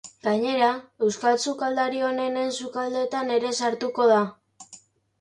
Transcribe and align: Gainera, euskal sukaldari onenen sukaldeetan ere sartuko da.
Gainera, 0.27 0.69
euskal 1.07 1.37
sukaldari 1.51 2.03
onenen 2.09 2.51
sukaldeetan 2.59 3.33
ere 3.39 3.57
sartuko 3.63 4.13
da. 4.17 4.21